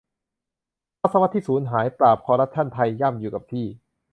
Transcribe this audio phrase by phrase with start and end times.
[0.99, 3.65] ทศวรรษที่สูญหาย ปราบคอร์รัปชั่นไทยย่ำอยู่กับที่